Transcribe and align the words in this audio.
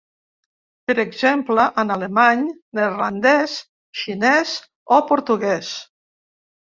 Per 0.91 0.95
exemple, 1.03 1.65
en 1.83 1.93
alemany, 1.97 2.41
neerlandès, 2.79 3.53
xinès 4.03 4.55
o 4.97 5.01
portuguès. 5.13 5.71